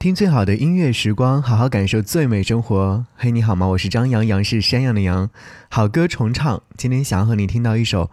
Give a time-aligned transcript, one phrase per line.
[0.00, 3.04] 听最好的音乐时光，好好感受最美生活。
[3.16, 3.66] 嘿，你好吗？
[3.66, 5.28] 我是张阳阳，是山羊的羊。
[5.68, 8.10] 好歌重唱，今天想要和你听到一首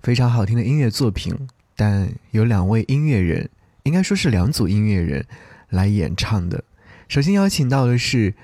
[0.00, 3.50] 非常好听的音乐作品，但有两位音乐人，
[3.82, 5.26] 应该说是两组音乐人
[5.70, 6.62] 来演唱的。
[7.08, 8.34] 首先邀请到的是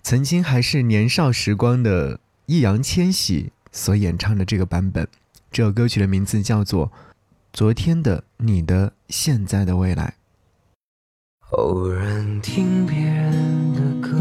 [0.00, 5.08] 曾经还是年少时光的易烊千玺所演唱的这个版本。
[5.50, 6.86] 这首歌曲的名字叫做
[7.52, 10.14] 《昨天的你的现在的未来》。
[11.56, 14.18] 偶然听别人的歌，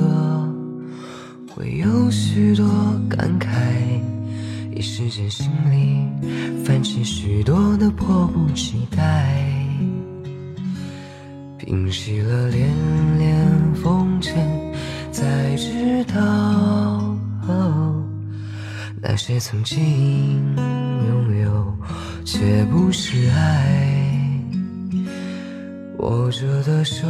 [1.50, 2.66] 会有许多
[3.10, 3.48] 感慨，
[4.72, 6.08] 一时间心里
[6.64, 9.34] 泛起许多的迫不及待。
[11.58, 12.70] 平息了连
[13.18, 14.36] 连风尘，
[15.12, 17.16] 才知道
[19.02, 21.74] 那些曾经拥有，
[22.24, 24.03] 却不是爱。
[26.04, 27.08] 握着的手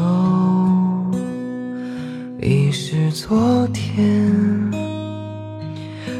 [2.39, 4.31] 已是昨天，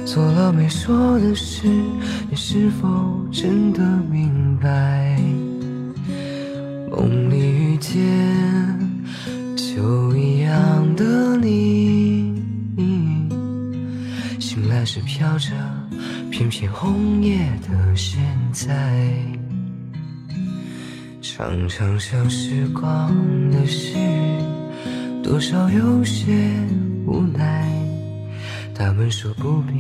[0.08, 1.68] 做了没说的事，
[2.32, 2.88] 你是否
[3.32, 5.16] 真的明白？
[6.90, 7.96] 梦里遇见
[9.56, 12.34] 就一样的你，
[14.40, 15.52] 醒来时飘着
[16.32, 17.38] 片片红叶
[17.70, 18.20] 的现
[18.52, 19.14] 在。
[21.36, 23.12] 常常想时光
[23.50, 23.98] 的事，
[25.24, 26.32] 多少有些
[27.08, 27.68] 无奈。
[28.76, 29.74] 他们说不必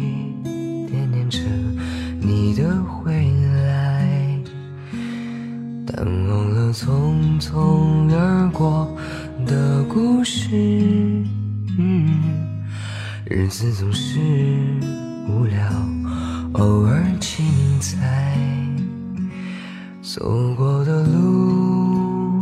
[0.88, 1.38] 惦念着
[2.20, 3.14] 你的回
[3.68, 4.36] 来，
[5.86, 8.92] 但忘了匆匆而过
[9.46, 10.50] 的故事。
[13.26, 14.20] 日子总是
[15.30, 15.62] 无聊，
[16.54, 17.46] 偶尔精
[17.80, 18.73] 彩。
[20.16, 22.40] 走过的路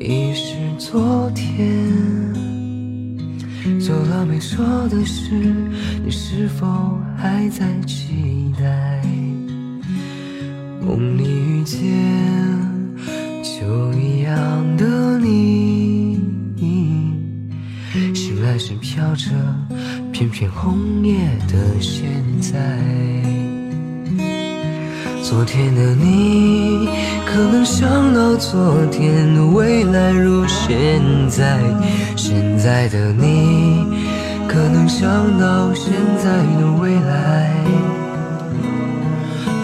[0.00, 1.88] 已是昨天，
[3.78, 5.30] 做了没说的事，
[6.04, 9.00] 你是否还在期待？
[10.84, 11.80] 梦里遇见
[13.44, 16.18] 就一样的你，
[18.12, 19.30] 醒来时飘着
[20.10, 22.10] 片片红叶的现
[22.40, 23.41] 在。
[25.34, 26.90] 昨天的你，
[27.24, 31.56] 可能想到昨天的未来如现在；
[32.14, 33.86] 现在的你，
[34.46, 35.08] 可能想
[35.40, 35.90] 到现
[36.22, 37.48] 在的未来；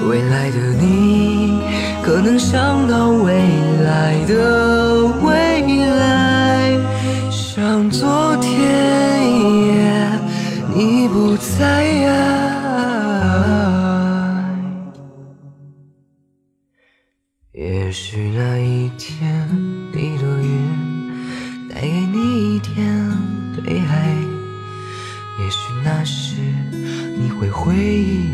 [0.08, 1.60] 未来的你，
[2.02, 3.34] 可能想到未
[3.84, 6.78] 来的未来。
[7.30, 8.54] 像昨天
[9.38, 10.18] 一样，
[10.74, 11.84] 你不在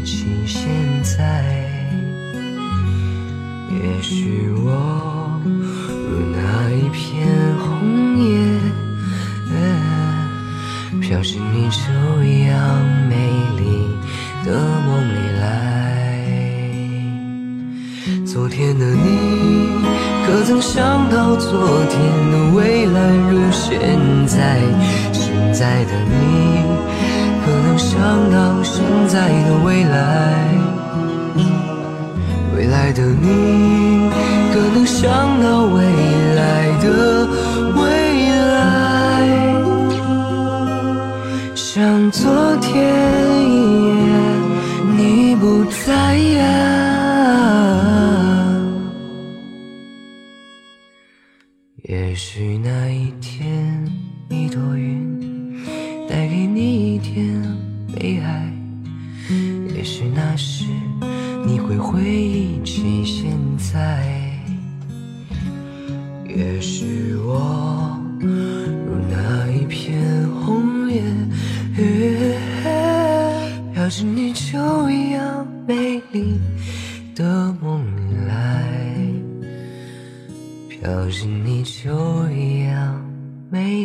[0.04, 0.70] 忆起现
[1.02, 1.16] 在；
[3.70, 5.40] 也许我
[5.88, 7.26] 如那一片
[7.56, 8.60] 红叶，
[11.00, 11.80] 飘进你这
[12.44, 12.52] 样
[13.08, 13.14] 美
[13.56, 13.88] 丽
[14.44, 14.52] 的
[14.86, 15.48] 梦里来。
[18.26, 19.70] 昨天的你，
[20.26, 21.98] 可曾想到昨天
[22.30, 23.00] 的未来
[23.30, 23.80] 如现
[24.26, 24.60] 在？
[25.14, 26.12] 现在的你，
[27.74, 27.98] 能想
[28.30, 29.98] 到现在的未来？
[32.56, 34.08] 未来的你，
[34.52, 35.10] 可能想
[35.42, 35.82] 到未
[36.36, 37.26] 来的
[37.74, 38.62] 未来？
[41.56, 42.70] 像昨天
[43.50, 44.14] 一样，
[44.96, 46.14] 你不在
[63.74, 63.80] 在；
[66.28, 68.28] 也许我如
[69.10, 70.00] 那一片
[70.30, 71.02] 红叶，
[73.74, 76.38] 飘进你就一样美丽
[77.16, 78.64] 的梦里来。
[80.68, 83.04] 飘进你就一样
[83.50, 83.83] 美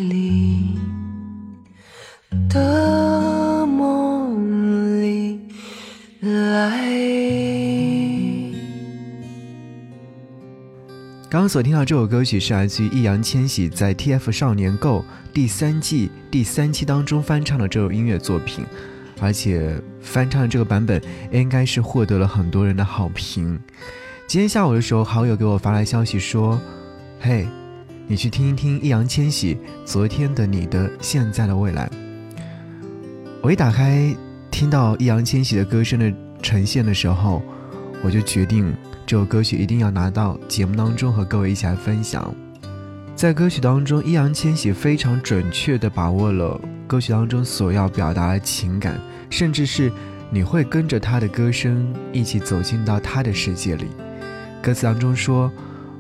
[11.50, 15.04] 所听到这首歌曲是来自于易烊千玺在 TF 少年 Go
[15.34, 18.64] 第三季第三期当中翻唱的这首音乐作品，
[19.20, 21.02] 而且翻唱这个版本
[21.32, 23.60] 应该是获得了很多人的好评。
[24.28, 26.62] 今天下午的时候，好友给我发来消息说。
[27.20, 27.48] 嘿，
[28.06, 31.90] 你去听一听易烊千玺《昨天的你的现在的未来》。
[33.42, 34.16] 我一打开，
[34.52, 36.14] 听到易烊千玺的歌声的
[36.44, 37.42] 呈现的时候，
[38.04, 38.72] 我就决定
[39.10, 42.32] 这首歌曲一定要拿到节目当中和各位一起来分享。
[43.16, 49.92] 在歌曲当中，易烊千玺非常准确地把握了歌曲当中所要表达的情感，甚至是
[50.30, 53.88] 你会跟着他的歌声一起走进到他的世界里。
[54.62, 55.52] 歌词当中说：“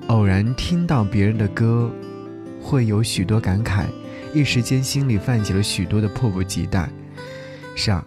[0.05, 1.89] 偶然听到别人的歌，
[2.61, 3.85] 会有许多感慨，
[4.35, 6.87] 一时间心里泛起了许多的迫不及待。”
[7.73, 8.05] 是啊，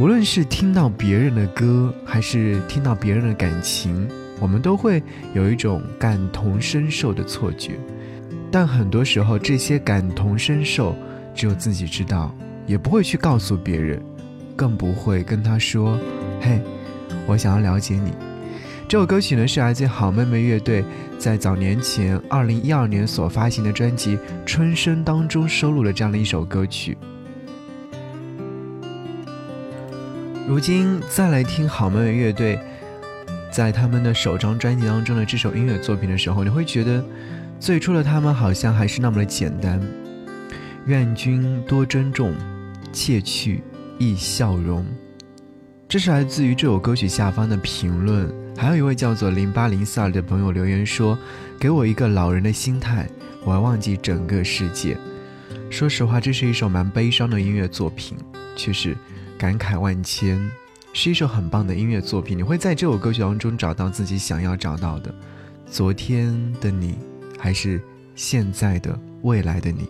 [0.00, 4.08] 无论是听到别人的歌，还是听到别人的感情，
[4.40, 5.00] 我们都会
[5.34, 7.78] 有一种感同身受的错觉。
[8.50, 10.96] 但很多时候，这些感同身受
[11.32, 12.34] 只有自己知道，
[12.66, 14.02] 也不会去告诉别人，
[14.56, 15.96] 更不会跟他说
[16.42, 16.60] ：“嘿，
[17.24, 18.10] 我想要了解你。”
[18.88, 20.84] 这首歌曲呢，是来自好妹妹乐队
[21.18, 26.98] 在早年前二零一二年所发行的专辑《春生》当中收录了这样的一首歌曲。
[30.46, 32.58] 如今再来听好妹妹乐队
[33.50, 37.02] 在他们的首张专辑当中的这首音乐作品的时候，你会觉得
[37.58, 39.80] 最初的他们好像还是那么的简单。
[40.84, 42.34] 愿君多珍重，
[42.92, 43.62] 窃去
[43.98, 44.84] 忆笑容。
[45.88, 48.30] 这是来自于这首歌曲下方的评论。
[48.54, 51.18] 还有一位叫做零八零四二的朋友留言说
[51.58, 53.08] ：“给我一个老人的心态，
[53.44, 54.94] 我要忘记整个世界。”
[55.70, 58.18] 说实话，这是一首蛮悲伤的音乐作品，
[58.54, 58.94] 却是。
[59.36, 60.50] 感慨万千，
[60.92, 62.38] 是一首很棒的音乐作品。
[62.38, 65.14] 你会在这首歌曲当中找到自己想要找到的，
[65.70, 66.96] 昨天的你，
[67.38, 67.80] 还是
[68.14, 69.88] 现在的未来的你。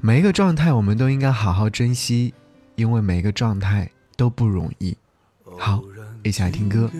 [0.00, 2.34] 每一个状态，我们都应该好好珍惜，
[2.74, 4.96] 因为每一个状态都不容易。
[5.58, 5.82] 好，
[6.22, 6.90] 一起来听歌。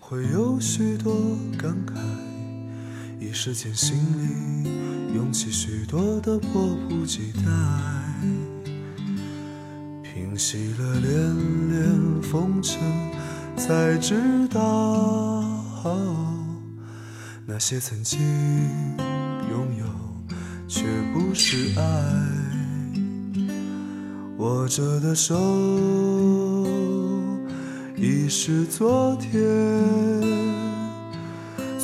[0.00, 1.92] 会有许多感慨，
[3.20, 4.68] 一时间心里
[5.14, 7.42] 涌起许多的迫不及待。
[10.02, 11.10] 平息了连
[11.70, 12.80] 连风尘，
[13.56, 15.44] 才知道
[17.44, 18.20] 那些曾经
[19.50, 19.84] 拥有，
[20.68, 21.82] 却不是爱。
[24.38, 25.34] 握着的手
[27.96, 29.40] 已是昨天，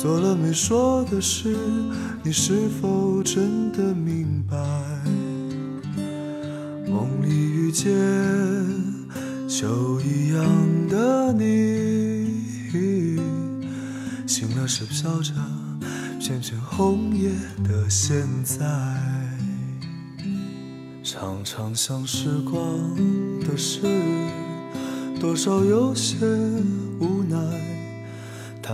[0.05, 1.57] 做了没说的事，
[2.21, 4.55] 你是否真的明白？
[6.87, 7.91] 梦里遇见
[9.47, 10.45] 秋一样
[10.89, 12.39] 的你，
[14.27, 15.33] 醒了是飘着
[16.19, 17.31] 片片红叶
[17.63, 18.63] 的现在。
[21.03, 22.61] 常常想时光
[23.39, 23.79] 的事，
[25.19, 26.15] 多少有些。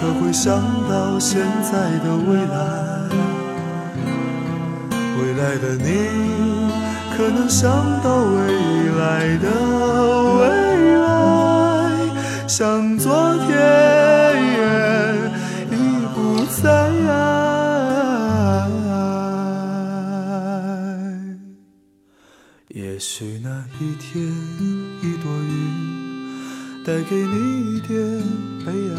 [0.00, 2.56] 可会想到现在的未来？
[5.18, 5.88] 未来的你，
[7.14, 7.70] 可能想
[8.02, 8.40] 到未
[8.98, 9.46] 来的
[10.38, 10.40] 未
[10.96, 11.06] 来，
[12.48, 13.48] 像昨天
[15.70, 15.74] 已
[16.14, 16.88] 不在。
[22.68, 24.24] 也许那一天
[25.02, 25.52] 一朵云
[26.84, 27.98] 带给你一点
[28.64, 28.98] 悲哀，